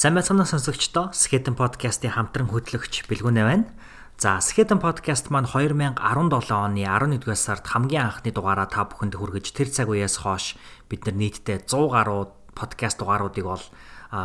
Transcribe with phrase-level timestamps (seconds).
[0.00, 3.68] Сайн байцгаана сонсогчдоо Skeleton podcast-ийн хамтран хөтлөгч Бэлгүнэ байна.
[4.16, 6.00] За Skeleton podcast маань 2017
[6.56, 10.56] оны 11-р сард хамгийн анхны дугаараа та бүхэнд хүргэж тэр цаг үеэс хойш
[10.88, 13.60] бид нар нийтдээ 100 гаруй podcast дугааруудыг бол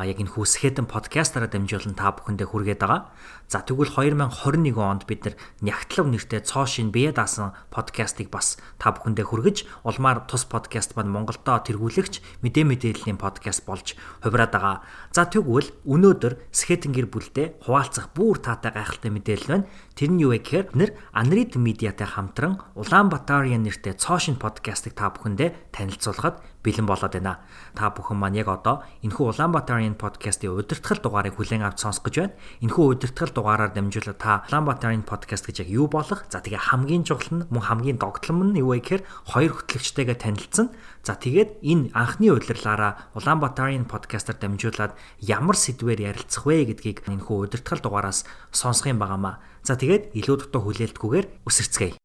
[0.07, 3.11] яг энэ хүүсхэдэн подкастаараа дамжуулан та бүхэндээ хүргээд байгаа.
[3.45, 8.89] За тэгвэл 2021 онд бид нар нягтлав нэртэй цоо шин бие даасан подкастыг бас та
[8.89, 13.93] бүхэндээ хүргэж улмаар тус подкаст маань Монголдо тэргүүлэгч мэдээ мэдээллийн подкаст болж
[14.25, 14.77] хувираад байгаа.
[15.13, 19.69] За тэгвэл өнөөдөр Скетэн гэр бүлдээ хуваалцах бүр таатай гайхалтай мэдээлэл байна.
[19.93, 25.13] Тэр нь юу вэ гэхээр нэр Анрид медиатай хамтран Улаанбаатарын нэртэй цоо шин подкастыг та
[25.13, 27.45] бүхэндээ танилцуулахад бэлэн болоод байна.
[27.77, 32.33] Та бүхэн маань яг одоо энэхүү Улаанбаатарын подкастын удирдахал дугаарыг хүлээн авч сонсох гэж байна.
[32.65, 36.23] Энэхүү удирдахал дугаараар дамжуулаад та Улаанбаатарын подкаст гэж яг юу болох?
[36.31, 40.71] За тэгээ хамгийн чухал нь мөн хамгийн догтлом нь юу вэ гэхээр хоёр хөтлөгчтэйгээ танилцсан.
[41.03, 47.83] За тэгээд энэ анхны удирлаараа Улаанбаатарын подкастаар дамжуулаад ямар сэдвээр ярилцах вэ гэдгийг энэхүү удирдахал
[47.83, 48.23] дугаараас
[48.55, 49.43] сонсох юм байнамаа.
[49.67, 52.04] За тэгээд илүү дутуу хүлээлтгүйгээр үсэрцгээе.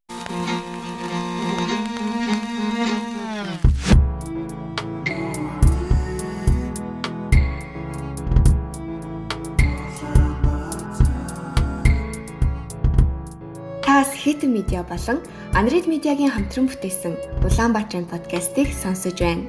[14.20, 15.24] Хитэн медиа болон
[15.56, 19.48] Анрид медиагийн хамтран бүтээсэн Улаанбаатарын подкастыг сонсож байна.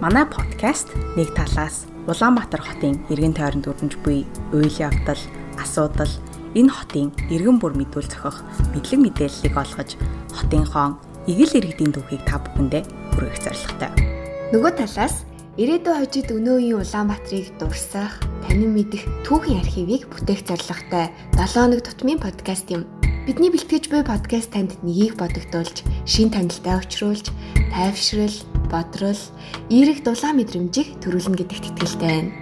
[0.00, 0.88] Манай подкаст
[1.20, 4.24] нэг талаас Улаанбаатар хотын иргэн тойронд өрнөж буй
[4.56, 5.20] үйл явдал,
[5.60, 6.08] асуудал,
[6.56, 8.40] энэ хотын иргэн бүр мэдүүл зохих
[8.72, 10.00] мэдлэг мэдээллийг олгож
[10.32, 10.96] хотынхон
[11.28, 13.92] эгэл иргэдийн түүхийг та бүхэндээ хүргэх зорилготой.
[14.56, 15.28] Нөгөө талаас
[15.60, 18.16] ирээдүйн хожид өнөө үеийн Улаанбаатарыг дурсах,
[18.48, 22.97] танин мэдэх түүхийн архивыг бүтээх зорилготой 7 хоног тутмын подкаст юм.
[23.28, 27.28] Бидний бэлтгэж буй подкаст танд нэгийг бодогдуулж, шин танилтаа өчрүүлж,
[27.76, 28.32] тайвшрал,
[28.72, 29.20] бодрол,
[29.68, 32.32] эерэг дулаан мэдрэмжийг төрүүлнэ гэдэгт итгэлтэй байна.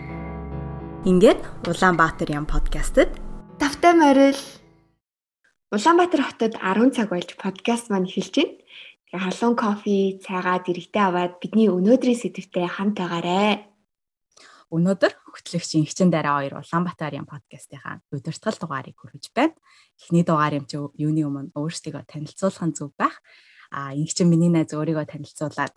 [1.02, 3.10] Ингээд Улаанбаатар ям подкастт
[3.58, 4.38] тавтай морил
[5.74, 8.54] Улаанбаатар хотод 10 цаг болж подкаст маань эхэлж байна.
[9.10, 13.66] Тэгээ халуун кофе, цайгаа дэрэгтэй аваад бидний өнөөдрийн сэдвтэ хамт байгаарэ.
[14.70, 15.12] Өнөөдөр
[15.46, 19.54] хөтлөгчийн хчин дараа хоёр Улаанбаатарын подкастынхаа удирдгал дугаарыг хүргэж байна.
[19.94, 23.22] Эхний дугаар юм чи юуны өмнө өөрсдийгөө танилцуулах нь зөв байх.
[23.70, 25.74] А ингэч миний найз өөрийгөө танилцуулаад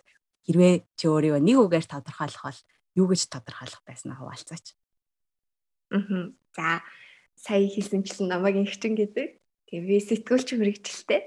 [0.49, 2.59] хэрвээ чи өөрийгөө нэг үгээр тодорхойлох бол
[2.97, 4.65] юу гэж тодорхойлох байснаа хуваалцаач.
[5.93, 6.33] Аа.
[6.57, 6.81] За
[7.37, 9.37] сая хэлсэнчлэн намайг ингэчин гэдэг.
[9.69, 11.21] Тэгээ сэтгүүлч мэрэгчлээ.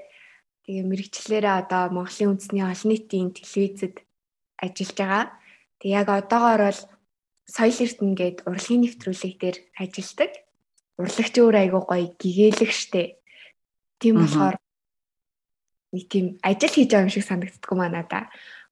[0.67, 4.03] Тэгээ мэрэгчлэрээ одоо Монголын үндэсний олон нийтийн телевизэд
[4.59, 5.25] ажиллаж байгаа.
[5.79, 6.81] Тэг яг одоогоор бол
[7.47, 10.33] соёл эрдэнэ гээд урлагийн нэвтрүүлэг дээр ажилладаг.
[10.99, 13.19] Урлагч өөр айгуу гоё гэгээлэг штэ.
[13.99, 14.57] Тийм болохоор
[15.93, 18.25] нэг тийм ажил хийж байгаа юм шиг санагддггүй маа надаа.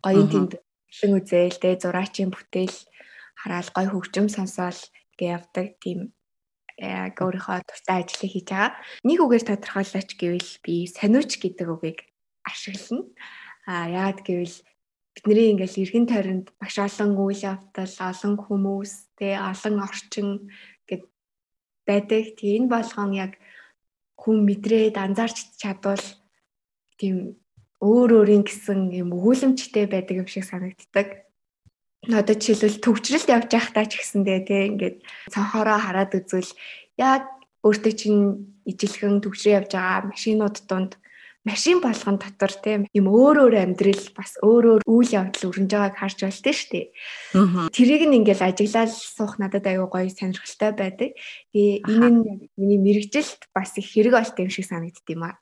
[0.05, 0.53] Гоё тэнд
[0.91, 2.77] хэн үзээл тэ зураачийн бүтээл
[3.41, 4.81] хараал гоё хөгжим сонсоол
[5.19, 6.13] гэ явдаг тийм
[6.81, 8.73] яг өөрийнхөө дуртай ажлыг хийж байгаа.
[9.05, 12.01] Нэг үгээр тодорхойлооч гэвэл би сониуч гэдэг үгийг
[12.49, 13.05] ашиглана.
[13.69, 14.57] А яад гэвэл
[15.15, 20.29] бидний ингээл эргэн тойронд маш олон үйл явдал, олон хүмүүс, тэ олон орчин
[20.87, 21.03] гэд
[21.87, 22.39] байдаг.
[22.39, 23.33] Тэгээ энэ болгон яг
[24.21, 26.05] хүн мэдрээд анзаарч чадвал
[27.01, 27.41] тийм
[27.81, 31.25] өөр өөрийн гэсэн юм өгүүлэмжтэй байдаг юм шиг санагддаг.
[32.05, 34.97] Одоо жишээлбэл төвчрэлд явж байхдаа ч гэсэндээ тий ингээд
[35.33, 36.53] цонхороо хараад үзвэл
[36.97, 37.29] яг
[37.65, 38.21] өөртөө чинь
[38.69, 40.93] ижилхэн төвчрээ явж байгаа машинууд донд
[41.45, 45.97] машин болгон дотор тийм юм өөр өөр амьдрал бас өөр өөр үйл явдал өрнөж байгааг
[45.97, 46.87] харж байлтай шүү дээ.
[47.73, 51.11] Тэрийг нь ингээл ажиглал суух надад аюу гоё сонирхолтой байдаг.
[51.57, 52.21] Тэгээ энэ нь
[52.61, 55.41] миний мэрэгжилт бас их хэрэг болт юм шиг санагдд юм аа.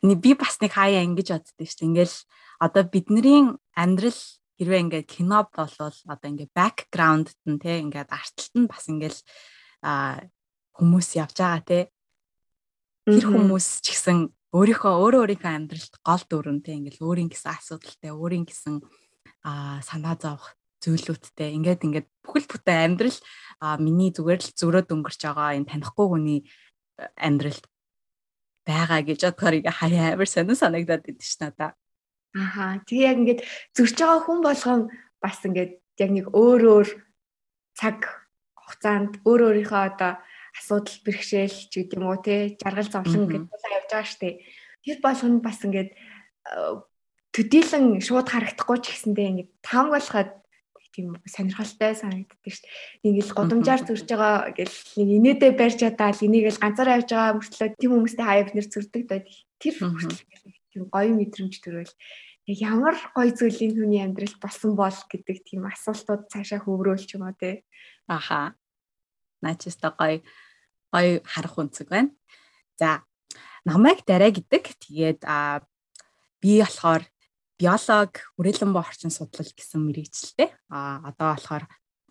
[0.00, 1.88] Би бас нэг хаяа ингэж боддөө шүү дээ.
[1.92, 2.16] Ингээл
[2.64, 4.20] одоо бидний амьдрал
[4.56, 9.20] хэрвээ ингээд кино болвол одоо ингээд бэкграунд нь те ингээд арталт нь бас ингээл
[10.76, 11.80] хүмүүс явж байгаа те
[13.08, 18.46] тэр хүмүүс ч гэсэн өөрийнхөө өөрөө өөрийнхөө амьдралд гол дүрмтэй ингээл өөрийн гэсэн асуудалтай өөрийн
[18.50, 18.82] гэсэн
[19.46, 23.18] аа санаа зовх зүйлүүдтэй ингээд ингээд бүхэл бүтэн амьдрал
[23.78, 26.40] миний зүгээр л зөрөөд өнгөрч байгаа энэ танихгүй хүний
[26.98, 27.64] э, амьдралд
[28.64, 31.76] байгаа гэж бодохоор ингээ хаяа амар сонир санагдаад идэв ш надаа.
[32.34, 32.80] Аха.
[32.88, 33.40] Тэгээ яг ингээд
[33.76, 34.80] зөрч байгаа хүн болгон
[35.20, 36.88] бас ингээд яг нэг өөр өөр
[37.76, 37.98] цаг
[38.56, 40.12] хугацаанд өөр өөрийнхөө одоо
[40.58, 44.36] асуудал бэрхшээл ч гэдэг юм уу те жаргал зовлон гэдэг тулаа явж байгаа штеп.
[44.84, 46.74] Тэр болгоно бас ингээд э,
[47.34, 50.30] төдийлөн шууд харагдахгүй ч гэсэндээ ингээд таамаглахад
[50.90, 53.06] тийм сонирхолтой санагддаг шүү дээ.
[53.06, 57.68] Ингээл годамжаар зурж байгаа гэл нэг инээдээ барьж чадаал энийг л ганцаараа явж байгаа мөртлөө
[57.78, 59.20] тийм хүмүүстэй бид нэр зурдаг даа.
[59.62, 59.74] Тэр
[60.70, 61.94] тийм гоё мэдрэмж төрөл
[62.46, 67.62] ямар гоё зүйлийн хүний амьдрал болсон бол гэдэг тийм асуултууд цаашаа хөврөөлч юм уу те.
[68.10, 68.58] Аха.
[69.42, 70.22] Начиста гоё
[70.92, 72.10] гоё харах үнцэг байна.
[72.78, 73.02] За
[73.64, 74.64] намайг дараа гэдэг.
[74.80, 75.62] Тэгээд а
[76.40, 77.04] би болохоор
[77.60, 80.48] биолог, хүрээлэн боо орчин судлал гэсэн мэрэгчлээ.
[80.72, 81.64] А одоо болохоор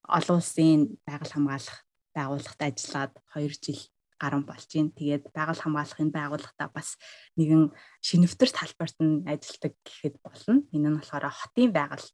[0.06, 1.78] олон улсын байгаль хамгаалах
[2.14, 3.81] байгууллагад ажиллаад 2 жил
[4.20, 4.92] гарan болж байна.
[4.94, 7.00] Тэгээд байгаль хамгаалахын байгууллагата бас
[7.40, 7.72] нэгэн
[8.04, 10.64] шинэвтэр талбарт нь ажилладаг гэхэд болно.
[10.76, 12.08] Энэ нь болохоор хотын байгаль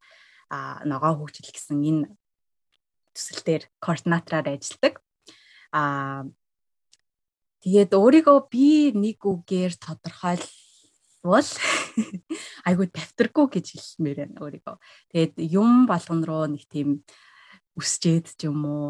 [0.50, 2.04] а ногоо хөгжил гэсэн энэ
[3.16, 5.02] төсөл дээр координатораар ажилладаг.
[5.72, 6.26] А
[7.66, 11.50] тэгээд өөрийгөө би нэг үгээр тодорхойлвол
[12.68, 14.76] айгуу тавтаргүй гэж хэлмээр байна өөрийгөө.
[15.14, 17.02] Тэгээд юм болгон руу нэг тийм
[17.80, 18.88] өсчээд ч юм уу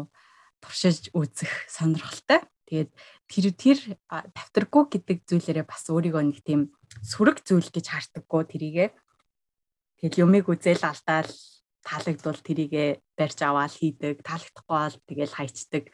[0.60, 2.42] туршиж үзэх сонирхолтой.
[2.66, 2.90] Тэгээд
[3.30, 3.78] тэр тэр
[4.10, 6.74] тавтаргүй гэдэг зүйлээрээ бас өөрийгөө нэг тийм
[7.06, 8.88] сүрэг зүйл гэж харддаггүй тэрийгээ.
[10.02, 11.30] Тэгэл юмыг үзэл алдаал
[11.86, 15.84] таалагдвал тэрийгэ барьж аваад хийдэг, таалагдахгүй бол тэгэл хайчдаг.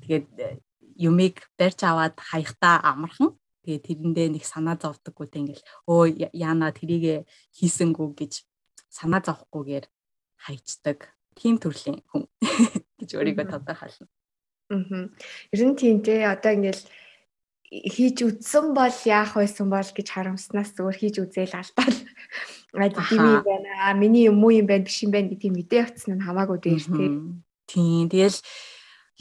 [0.00, 0.56] Тэгээд э,
[0.96, 3.36] юмыг барьж аваад хаяхтаа амархан.
[3.68, 8.32] Тэгээд тэрэндээ нэг санаа зовдөггүй тэг ингээл өө яана тэрийгэ хийсэнгүү гэж
[8.88, 9.86] санаа зовхгүйгээр
[10.40, 11.12] хайчдаг.
[11.36, 12.26] Тим төрлийн хүн
[12.98, 14.08] гэж өөрийгөө тодорхойлно.
[14.72, 15.08] Аа.
[15.52, 16.82] Ер нь тийм те одоо ингээл
[17.72, 21.98] хийж үтсэн бол яах байсан бол гэж харамснаас зүгээр хийж үзээл алдаал.
[22.76, 23.96] Аа тийм юм байна.
[23.96, 27.06] Миний юм уу юм байна биш юм байна гэдэг мэдээ явцсан нь хамаагүй дээр те.
[27.72, 28.12] Тийм.
[28.12, 28.38] Тэгэл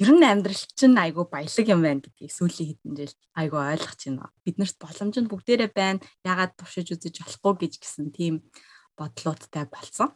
[0.04, 4.32] ер нь амьдрал чинь айгүй баялаг юм байна гэдгийг сүүлийн хэдэн жил айгүй ойлгож байна.
[4.44, 6.04] Биднэрт боломж нь бүгдээрээ байна.
[6.28, 8.44] Ягаад туршиж үзэж болохгүй гэж гисэн тийм
[9.00, 10.12] бодлоодтай болсон.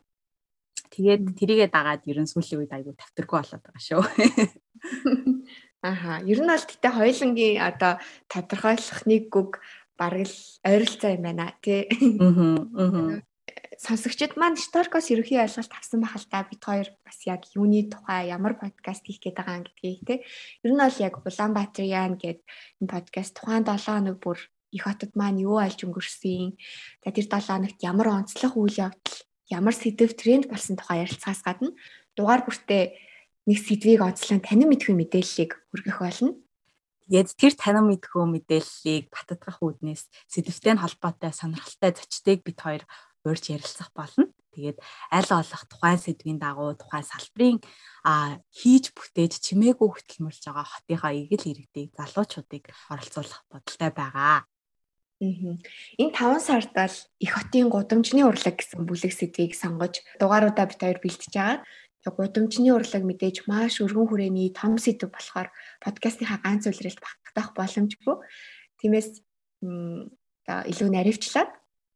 [0.96, 4.04] Тэгээд тэрийгэ дагаад ер нь сүүлийн үед айгүй тавтаргүй болоод байгаа шүү.
[5.84, 6.24] Аха.
[6.24, 8.00] Ер нь бол гэтээ хоёлынгийн одоо
[8.32, 9.60] тодорхойлох нэг үг
[10.00, 11.84] бараг л ойролцоо юм байна тий.
[12.80, 13.20] Аа.
[13.76, 16.00] Сонсогчид маань Storkos ерөхийн ойлголт авсан
[16.32, 20.20] та бид хоёр бас яг юуны тухай ямар подкаст хийх гээд байгаа юм гэдгийг тий.
[20.64, 22.40] Ер нь бол яг Улаанбаатарын гээд
[22.80, 24.40] энэ подкаст тухайн 7 хоног бүр
[24.72, 26.56] их хотод маань юу альж өнгөрсөн.
[27.04, 29.20] За тэр 7 хоногт ямар онцлог үйл явдал
[29.50, 31.72] ямар сэдв тренд болсон тухай ярилцахаас гадна
[32.18, 32.96] дугаар бүртээ
[33.46, 36.34] нэг сэдвийг онцлон танин мэдхүй мэдээллийг хүргэх болно.
[37.06, 42.84] Тэгээд тэр танин мэдхүү мэдээллийг баттгах үүднээс сэдвтэй холбоотой сонирхолтой зочдыг бид хоёр
[43.22, 44.34] уурж ярилцах болно.
[44.58, 44.82] Тэгээд
[45.14, 47.60] аль болох тухайн сэдвийн дагуу тухайн салбарын
[48.08, 54.48] а хийж бүтээж чимээгүй хөтөлмөрлж байгаа хотынхаа эгэл иргэдийг залуучуудыг оролцуулах бодолтой байгаа.
[55.22, 61.00] Энэ 5 сард бол их хотын гудамжны урлаг гэсэн бүлэг сэдвийг сонгож дугааруудаа бид хоёр
[61.00, 61.64] бэлтэж байгаа.
[62.04, 68.16] Гудамжны урлаг мэдээж маш өргөн хүрээний том сэдв болохоор подкастынхаа ганц үлрэлт багтах боломжгүй.
[68.84, 69.24] Тиймээс
[69.64, 71.52] илүү наривчлаад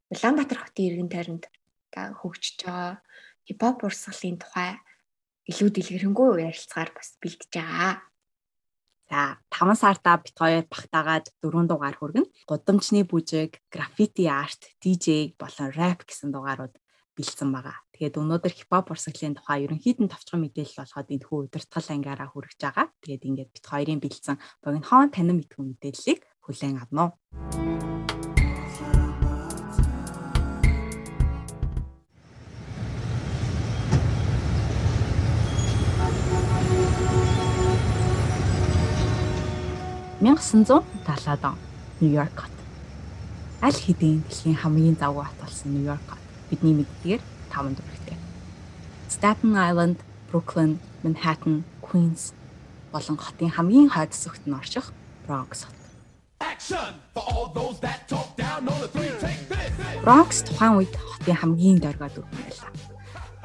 [0.09, 1.45] Улаанбаатар хотын иргэн тойронд
[1.93, 3.03] хөгжиж байгаа
[3.45, 4.79] хипхоп урсгалын тухай
[5.49, 8.08] илүү дэлгэрэнгүй ярилцгаар бас бэлтэж байгаа.
[9.09, 12.29] За 5 сартаа бит хоёр багтаагаад 4 дугаар хүргэнэ.
[12.45, 16.77] Гудамжны бүжиг, граффити арт, DJ болон рэп гэсэн дугаарууд
[17.17, 17.81] бэлдсэн байгаа.
[17.97, 22.87] Тэгээд өнөөдөр хипхоп урсгалын тухай ерөнхийдэн товчхон мэдээлэл болгоод энэ хүү удирдгал ангиараа хүргэж байгаа.
[23.01, 27.98] Тэгээд ингээд бит хоёрын бэлдсэн богинохон танин мэдхүү мэдээллийг хүлээн авна уу.
[40.39, 41.55] (1970 он)
[41.99, 42.55] Нью-Йорк хот.
[43.61, 48.17] Аль хэдийн дэлхийн хамгийн завгүй хот болсон Нью-Йорк хот бидний мэддгээр 5 дүрэгтэй.
[49.11, 49.97] Staten Island,
[50.31, 52.31] Brooklyn, Manhattan, Queens
[52.91, 54.95] болон хотын хамгийн хойд зүгт нь орших
[55.27, 55.75] Bronx хот.
[60.03, 62.71] Bronx тухайн үед хотын хамгийн доргой дүрм байлаа.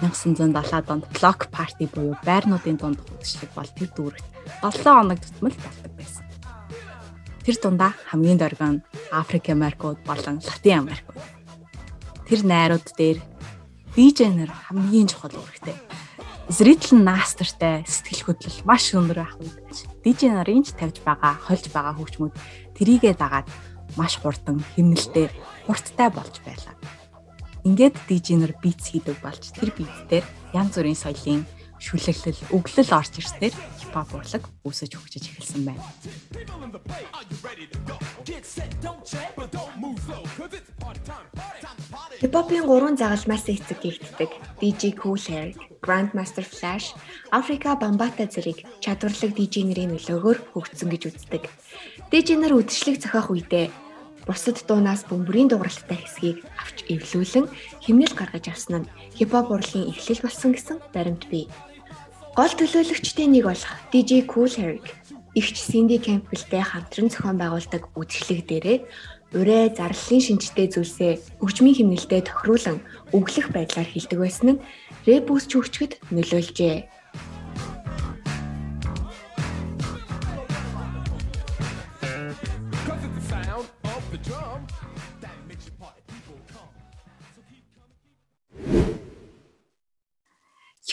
[0.01, 4.29] 1970-ад онд Block Party буюу байрнуудын дунд хөгжлөг бол тэр дүүрэгт
[4.63, 6.04] 7 хоног тутмал байсан.
[7.45, 8.81] Тэр дундаа хамгийн дөргөн
[9.13, 11.21] Африк Америкууд болон Латин Америкууд.
[12.25, 13.21] Тэр найрууд дээр
[13.93, 15.77] DJ-нэр хамгийн чухал үүрэгтэй.
[16.49, 19.61] Зритель наастартай сэтгэл хөдлөл маш өндөр ах үед
[20.33, 22.33] нарын ч тавьж байгаа, хольж байгаа хөгжмүүд
[22.81, 23.45] трийгээ дагаад
[24.01, 25.29] маш хурдан хэмнэлтэй
[25.69, 26.73] хурдтай болж байлаа.
[27.69, 27.97] Ингээд
[28.41, 30.25] нар битс хийдэг болж тэр бит дээр
[30.57, 31.45] янз бүрийн соёлын
[31.79, 35.85] шүлэглэл, өглөл орж ирснээр хипхоп урлаг үүсэж хөгжиж эхэлсэн байна.
[42.21, 46.95] Хипхопын гурван загалмаас эцэг гихтдэг DJ Cool Herc, Grandmaster Flash,
[47.31, 51.43] Africa Bambata зэрэг чадварлаг DJ нарын нөлөөгөөр хөгжсөн гэж үздэг.
[52.11, 53.84] DJ нар үдшилэг зохиох үедээ
[54.27, 57.47] бусад дуунаас бөмбөрийн дууралтай хэсгийг авч эвлүүлэн
[57.85, 61.49] химнэл гаргаж авсан нь хипхоп урлагийн эхлэл болсон гэсэн баримт бий.
[62.35, 64.87] Гол төлөөлөгчдийн нэг болох DJ Cool Herc
[65.39, 68.79] игч Cindy Campbell-тэй хамтран зохион байгуулдаг үзэсгэлэг дээрээ
[69.35, 72.79] урэ зарлалын шинжтэй зүйлсээ өвчмийн химнэлтэд тохируулан
[73.11, 74.63] өглөх байдлаар хилдэг байсан нь
[75.07, 76.77] рэп үсч хөгчгөд нөлөөлжээ.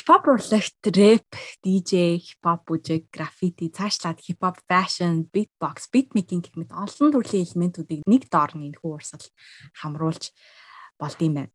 [0.01, 1.29] Хипхоп урлагт рэп,
[1.62, 8.25] DJ, хипхоп бүжиг, граффити, цаашлаад хипхоп fashion, beatbox, beatmaking гэх мэт олон төрлийн элементүүдийг нэг
[8.34, 9.29] доор нь энэхүү урсгал
[9.77, 10.34] хамруулж
[10.98, 11.53] болд юм байна.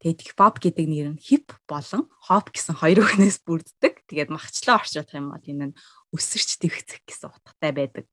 [0.00, 4.00] Тэгээд хипхоп гэдэг нэр нь хип болон хоп гэсэн хоёр үгнээс бүрддэг.
[4.08, 5.76] Тэгээд махчлаа орчуулах юм бол энэ нь
[6.16, 8.08] өсөрч дэвхцэх гэсэн утгатай байдаг.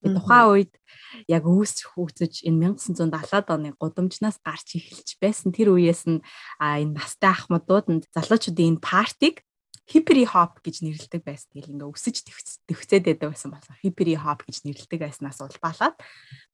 [0.00, 0.72] Тухайн үед
[1.28, 6.24] яг үүсч хөгжиж энэ 1970-аад оны гудамжнаас гарч эхэлж байсан тэр үеэс нь
[6.56, 9.44] энэ настай ахмадууд залуучуудын энэ партиг
[9.90, 11.50] хипери хоп гэж нэрлэдэг байсан.
[11.50, 12.16] Тэгэл ингээ өсөж
[12.70, 13.74] төвцээд байдаг байсан болсон.
[13.82, 15.98] Хипери хоп гэж нэрлэдэг байснаас улбалаад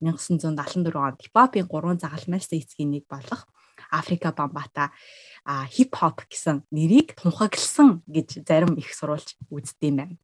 [0.00, 3.44] 1974 онд хипхопын гурван загалмайлсан эцгийн нэг болох
[3.92, 4.88] Африка Бамбата
[5.68, 10.16] хип хоп гэсэн нэрийг тунхагласан гэж зарим их сурвалж үздэм байна.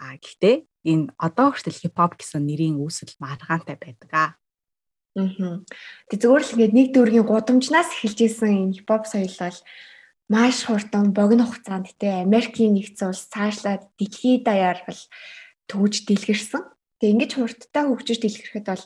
[0.00, 4.30] А гэхдээ энэ одоо хүртэл хипхоп гэсэн нэрийн үүсэл маргаантай байдаг аа.
[5.12, 5.60] Аа.
[6.08, 9.58] Тэг зүгээр л ингээд нэг дүүргийн гудамжнаас эхэлж исэн энэ хипхоп соёл бол
[10.32, 15.00] маш хурдан богино хугацаанд те Америкийн нэгдсэн улс цаашлаад дэлхийд даяар бол
[15.68, 16.62] төвж дэлгэрсэн.
[16.96, 18.84] Тэг ингэж хурдтай хөгжиж дэлгэрхэд бол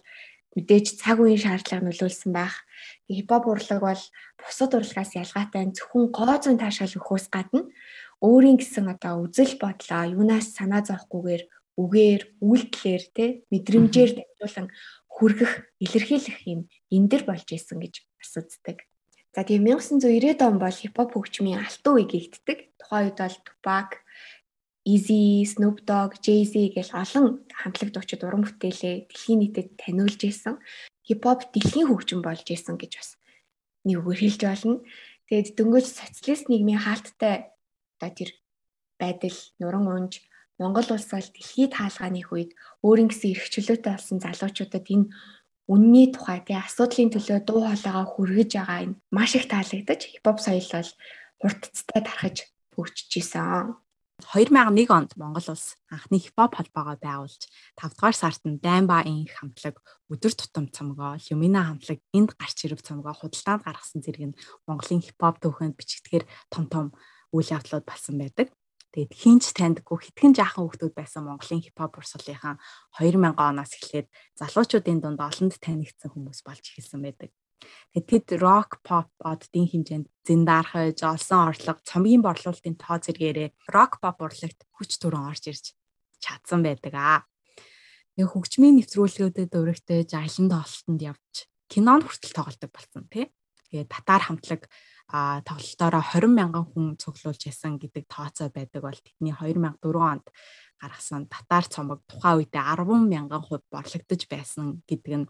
[0.56, 2.64] мэдээж цаг үеийн шаардлага нөлөөлсөн байх.
[3.06, 4.02] Хипхоп урлаг бол
[4.40, 7.68] бусад урлагаас ялгаатай зөвхөн гоо зүйн таашаал өгөхөөс гадна
[8.25, 11.43] өөрийн гэсэн одоо үзэл бодлоо юунаас санаа зовхгүйгээр
[11.76, 14.69] үгээр үйлдэлээр те мэдрэмжээр дамжуулан
[15.14, 15.52] хүргэх
[15.85, 18.88] илэрхийлэх юм эндэр болж исэн гэж үздэг.
[19.35, 22.78] За тийм 1990-ад он бол хипхоп хөгжмийн алтан үе гэгддэг.
[22.78, 23.90] Тухайн үед бол Tupac,
[24.87, 30.62] Easy, Snoop Dogg, Jay-Z гэл олон хамтлаг дуучид уран бүтээлээ дэлхийн нийтэд таниулж исэн.
[31.02, 33.11] Хипхоп дэлхийн хөгжим болж исэн гэж бас
[33.83, 34.78] нэг үгээр хэлж болно.
[35.26, 37.53] Тэгээд дөнгөж социалист нийгмийн хаалттай
[38.04, 38.30] одоо тэр
[39.00, 40.20] байдал нуран унж
[40.58, 42.50] Монгол улс бол дэлхийд хаалганых үед
[42.84, 45.11] өөрийн гэсэн эрх чөлөөтэй болсон залуучуудад энэ
[45.66, 50.68] үнний тухай тий асуудлын төлөө дуу хоолойгоо хүргэж байгаа энэ маш их таалагдаж хипхоп соёл
[50.70, 50.90] бол
[51.40, 52.37] хурдцтай тархаж
[52.76, 53.75] хөгжиж исэн.
[54.23, 57.42] 2001 онд Монгол улс анхны хипхоп холбоогоо байгуулж
[57.75, 62.78] 5 дугаар сард нь Дайнба инх хамтлаг өдөр тутам цомгоо, Люмина хамтлаг энд гарч ирв
[62.87, 64.38] цомгоо худалдаанд гаргасан зэрэг нь
[64.70, 66.87] Монголын хипхоп түүхэнд бичигдэхээр том том
[67.35, 68.55] үйл явдлууд болсон байдаг.
[68.95, 72.62] Тэгээд хинч таньдаггүй хитгэн жаахан хүмүүс байсан Монголын хипхоп урсгалынхаа
[73.03, 74.07] 2000 оноос эхлээд
[74.38, 77.35] залуучуудын дунд олонд танигдсан хүмүүс болж эхэлсэн байдаг.
[77.91, 84.23] Тэгээд тэд рок, pop оддын хэмжээнд зэндархаж, олсон орлого, цомгийн борлуулалтын тоо зэрэгээрээ рок, pop
[84.23, 85.64] урлагт хүч төрөн орж ирж
[86.23, 87.26] чадсан байдаг аа.
[88.14, 91.35] Нэг хөгжмийн нэвтрүүлгүүдэд өргөтөж, аялан тоглолтод явж,
[91.67, 93.26] кинонд хүртэл тоглолдог болсон тий.
[93.75, 94.71] Тэгээд татар хамтлаг
[95.08, 100.26] а тоглолтоороо 20 мянган хүн цуглуулж ясан гэдэг тооцоо байдаг бол тэдний 2004 онд
[100.80, 105.26] гаргасан татар цомог тухайн үедээ 10 мянган хувь борлогдож байсан гэдэг нь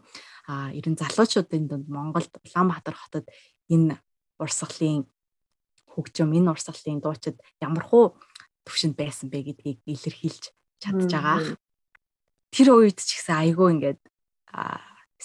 [0.47, 3.25] а ерэн залуучуудын дунд Монголд Улаанбаатар хотод
[3.69, 3.99] энэ
[4.39, 5.03] урсгалын
[5.91, 8.15] хөгжим энэ урсгалын дуучид ямархуу
[8.65, 10.43] төвшөнд байсан бэ гэдгийг илэрхийлж
[10.81, 11.55] чадж байгаа.
[12.51, 14.01] Тэр үед ч гэсэн айгүй ингээд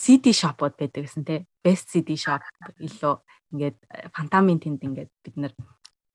[0.01, 1.45] CD shop-ууд байдаг гэсэн тий.
[1.61, 2.41] Best CD shop
[2.81, 3.15] илүү
[3.53, 3.77] ингээд
[4.17, 5.53] фантамын тэнд ингээд бид нар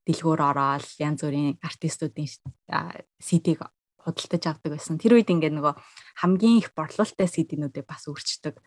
[0.06, 2.26] дэлгүүр ороод янз бүрийн артистуудын
[3.22, 3.60] CD-г
[4.02, 4.98] худалдаж авдаг байсан.
[4.98, 5.74] Тэр үед ингээд нөгөө
[6.22, 8.58] хамгийн их борлуулалттай CD-нүүдийг бас өрчдөг.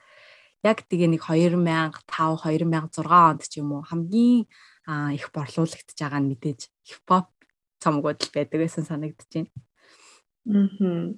[0.64, 4.48] Яг тэгээ нэг 2005 2006 онд ч юм уу хамгийн
[5.16, 7.32] их борлуулагдж байгаа нь мэдээж хипхоп
[7.80, 9.52] цомгууд л байдаг байсан санагдаж байна.
[10.48, 11.16] Аа.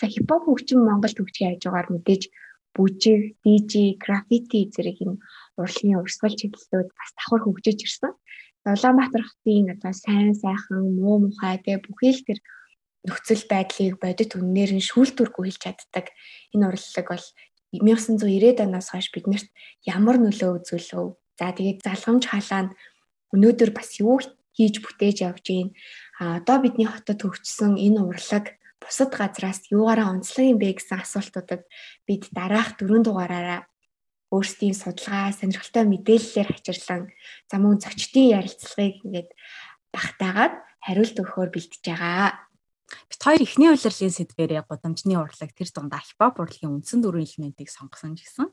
[0.00, 2.32] За хипхоп хөгжим Монголд хөгжих хажуугаар мэдээж
[2.78, 5.18] бүжиг, DJ, граффити зэрэг энэ
[5.58, 8.14] урлагийн урсгал чиглэлүүд бас давхар хөгжиж ирсэн.
[8.62, 12.38] Улаанбаатар хотын одоо сайн сайхан муу мухай тэгээ бүхий л тэр
[13.02, 16.06] нөхцөл байдлыг бодит үннээр нь шүүлтүргүй хэлж чаддаг.
[16.54, 17.26] Энэ урлаг бол
[17.74, 19.48] 1990-ад оноос хойш биднэрт
[19.82, 21.18] ямар нөлөө үзүүлв.
[21.38, 22.74] За тэгээд залгамж халаа нь
[23.34, 24.22] өнөөдөр бас юу
[24.56, 25.70] хийж бүтээж явж гин.
[26.18, 31.62] А одоо бидний хотод хөгжсөн энэ урлаг бусад газраас юугаараа онцлог юм бэ гэсэн асуултуудад
[32.06, 33.66] бид дараах дөрөв дугаараараа
[34.28, 37.02] өөрсдийн судалгаа, сонирхолтой мэдээллээр хачирлан
[37.48, 39.30] за мөн зочдын ярилцлагыг ингээд
[39.88, 40.54] багтаагаад
[40.84, 42.36] хариулт өгөхөөр бэлтэж байгаа.
[43.08, 48.16] Бид хоёр ихний улирлын сэдвэрээ гудамжны урлаг тэр дундаа хипхоп урлагийн үндсэн дөрвөн элементийг сонгосон
[48.16, 48.48] гэсэн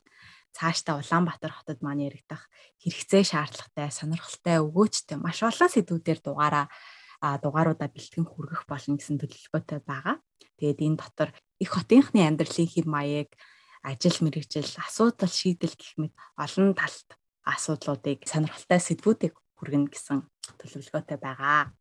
[0.55, 2.47] цаашдаа Улаанбаатар хотод маань яригдах
[2.79, 6.71] хэрэгцээ шаардлагатай, сонирхолтой, өгөөчтэй маш олон сэдвүүдээр дугаараа
[7.41, 10.15] дугааруудаа бэлтгэн хүргэх болно гэсэн төлөвлөгөөтэй байгаа.
[10.59, 11.29] Тэгээд энэ дотор
[11.59, 13.29] их хотынхны амьдралын хэм маяг,
[13.83, 17.09] ажил мэргэжил, асуудал шийдэл гэх мэт олон талт
[17.45, 20.19] асуудлуудыг сонирхолтой сэдвүүдийг хүргэнэ гэсэн
[20.59, 21.73] төлөвлөгөөтэй байгаа.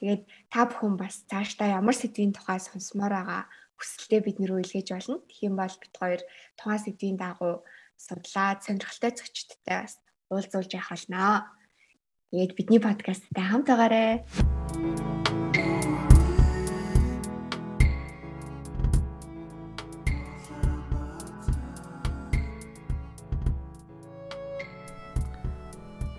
[0.00, 3.42] Тэгээд та бүхэн бас цаашдаа ямар сэдвийн тухай сонсомоор байгаа
[3.78, 5.22] хүсэлтээ бид нэр үлгээж болно.
[5.40, 6.20] Юм бол бид хоёр
[6.58, 7.62] тухайн сэдвийн дагуу
[7.96, 9.86] судлаад сонирхолтой зочдтой
[10.30, 11.54] уулзуулж явах болно.
[12.32, 14.24] Тэгээд бидний подкасттай хамт байгаарай.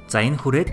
[0.06, 0.70] За энэ хүрээд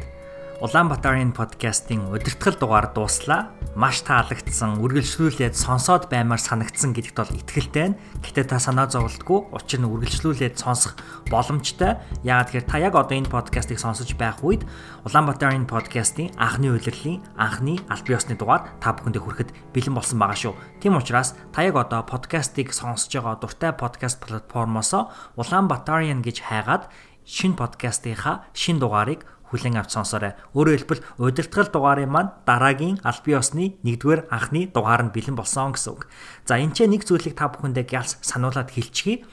[0.62, 3.50] Улаанбаатарын подкастын удирдгал дугаар дууслаа.
[3.72, 8.00] Маш таалагдсан, үргэлжлүүлээд сонсоод баймаар санагдсан гэдэгт бол итгэлтэй байна.
[8.20, 9.48] Гэтэ та санаа зовлтгүй.
[9.48, 11.00] Учир нь үргэлжлүүлээд сонсох
[11.32, 11.96] боломжтой.
[12.20, 14.68] Яагаад тэгэхээр та яг одоо энэ подкастыг сонсож байх үед
[15.08, 20.54] Улаанбаатарын подкастын анхны удирдлын анхны аль биесны дугаар та бүхэндээ хүрэхэд бэлэн болсон байгаа шүү.
[20.84, 24.92] Тийм учраас та яг одоо подкастыг сонсож байгаа дуртай подкаст платформоос
[25.40, 26.92] Улаанбаатарын гэж хайгаад
[27.24, 30.32] шинэ подкастынхаа шинэ дугаарыг хүлэн авч сонсоорой.
[30.56, 35.76] Өөрөөр хэлбэл удирдгал дугаарын маань дараагийн аль бие усны 1-р анхны дугаар нь бэлэн болсон
[35.76, 36.08] гэсэн үг.
[36.48, 39.28] За энэ ч нэг зүйлийг та бүхэндээ гялс сануулад хэлчихье.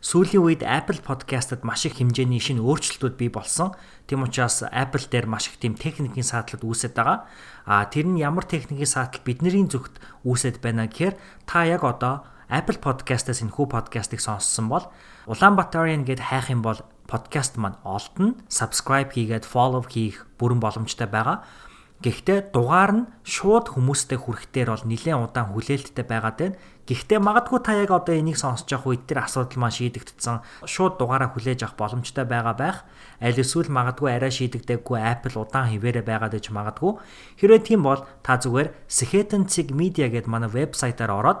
[0.00, 3.74] Сүүлийн үед Apple Podcast-д маш их хэмжээний шинэ өөрчлөлтүүд бий болсон.
[4.06, 7.26] Тийм учраас Apple дээр маш их тийм техникийн саадлууд үүсэт байгаа.
[7.66, 11.18] А тэр нь ямар техникийн саадлал бидний зүгт үүсэт байна гэхээр
[11.50, 14.88] та яг одоо Apple Podcast-аас энэ хүү подкастыг сонссон бол
[15.28, 18.36] Улаанбаатарын гэд хайх юм бол подкаст маань олдно.
[18.52, 21.42] Subscribe хийгээд follow хийх бүрэн боломжтой байгаа.
[21.98, 26.58] Гэхдээ дугаар нь шууд хүмүүстэй хүрэхтэр бол нэлээд удаан хүлээлттэй байгаад байна.
[26.86, 30.62] Гэхдээ магадгүй та яг одоо энийг сонсож явах үед тэр асуудал маань шийдэгдсэн.
[30.62, 32.76] Шууд дугаараа хүлээж авах боломжтой байгаа байх.
[33.18, 37.02] Аль эсвэл магадгүй арай шийдэгдээгүй Apple удаан хിവэрэ байгаад иж магадгүй.
[37.42, 41.40] Хэрвээ тийм бол та зүгээр Skeleton Sig Media гэдэг манай вебсайтаар ороод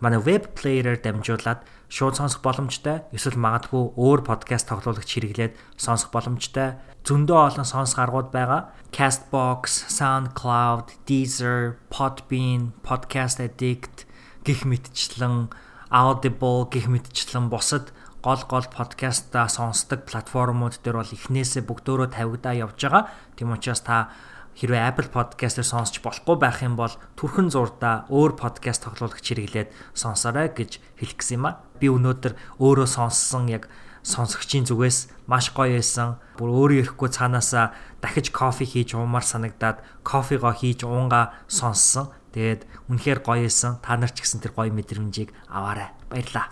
[0.00, 1.60] манай веб плеерээр дамжуулаад
[1.92, 3.04] шууд сонсох боломжтой.
[3.12, 6.80] Эсвэл магадгүй өөр подкаст тоглуулагч хэрэглээд сонсох боломжтой.
[7.04, 8.72] Зөндөө олон сонсох аргууд байгаа.
[8.94, 14.08] Castbox, SoundCloud, Deezer, Podbean, Podcast Addict
[14.46, 15.52] гих мэтчлэн
[15.90, 22.78] Audible гих мэтчлэн бусад гол гол подкастаа сонсдог платформуд дээр бол эхнээсээ бүгдөө тавигдаа явж
[22.80, 23.08] байгаа.
[23.36, 24.12] Тийм учраас та
[24.58, 30.50] хэрвээ Apple Podcast-ээр сонсч болохгүй байх юм бол түрхэн зурдаа өөр подкаст тоглуулагч хэрэглээд сонсоорой
[30.50, 31.60] гэж хэлэх гэсэн юм а.
[31.80, 33.68] Би өнөөдөр өөрөө сонссон яг
[34.02, 36.16] сонсогчийн зүгээс маш гоё байсан.
[36.40, 42.08] Бүр өөрөө ирэхгүй цаанаасаа дахиж кофе хийж уумаар санагдаад кофего хийж уунгаа сонссон.
[42.32, 43.82] Тэгээд үнэхээр гоё байсан.
[43.84, 45.92] Та нар ч гэсэн тэр гоё мэдрэмжийг аваарай.
[46.08, 46.48] Баярлалаа.